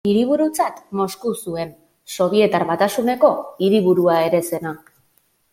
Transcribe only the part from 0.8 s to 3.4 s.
Mosku zuen, Sobietar Batasuneko